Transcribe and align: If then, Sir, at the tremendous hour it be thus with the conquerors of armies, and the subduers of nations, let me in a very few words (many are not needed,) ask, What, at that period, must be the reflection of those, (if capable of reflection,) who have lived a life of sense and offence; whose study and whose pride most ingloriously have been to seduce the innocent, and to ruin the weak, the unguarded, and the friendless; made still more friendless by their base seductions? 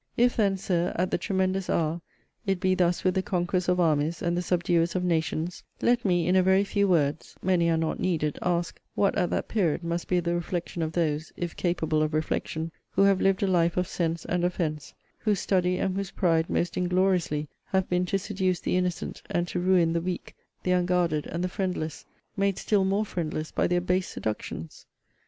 If 0.17 0.35
then, 0.35 0.57
Sir, 0.57 0.93
at 0.95 1.11
the 1.11 1.19
tremendous 1.19 1.69
hour 1.69 2.01
it 2.47 2.59
be 2.59 2.73
thus 2.73 3.03
with 3.03 3.13
the 3.13 3.21
conquerors 3.21 3.69
of 3.69 3.79
armies, 3.79 4.23
and 4.23 4.35
the 4.35 4.41
subduers 4.41 4.95
of 4.95 5.03
nations, 5.03 5.63
let 5.79 6.03
me 6.03 6.27
in 6.27 6.35
a 6.35 6.41
very 6.41 6.63
few 6.63 6.87
words 6.87 7.35
(many 7.43 7.69
are 7.69 7.77
not 7.77 7.99
needed,) 7.99 8.39
ask, 8.41 8.79
What, 8.95 9.15
at 9.15 9.29
that 9.29 9.47
period, 9.47 9.83
must 9.83 10.07
be 10.07 10.19
the 10.19 10.33
reflection 10.33 10.81
of 10.81 10.93
those, 10.93 11.31
(if 11.37 11.55
capable 11.55 12.01
of 12.01 12.15
reflection,) 12.15 12.71
who 12.89 13.03
have 13.03 13.21
lived 13.21 13.43
a 13.43 13.47
life 13.47 13.77
of 13.77 13.87
sense 13.87 14.25
and 14.25 14.43
offence; 14.43 14.95
whose 15.19 15.39
study 15.39 15.77
and 15.77 15.95
whose 15.95 16.09
pride 16.09 16.49
most 16.49 16.77
ingloriously 16.77 17.47
have 17.65 17.87
been 17.87 18.07
to 18.07 18.17
seduce 18.17 18.59
the 18.59 18.77
innocent, 18.77 19.21
and 19.29 19.47
to 19.49 19.59
ruin 19.59 19.93
the 19.93 20.01
weak, 20.01 20.33
the 20.63 20.71
unguarded, 20.71 21.27
and 21.27 21.43
the 21.43 21.47
friendless; 21.47 22.07
made 22.35 22.57
still 22.57 22.85
more 22.85 23.05
friendless 23.05 23.51
by 23.51 23.67
their 23.67 23.81
base 23.81 24.07
seductions? 24.07 24.87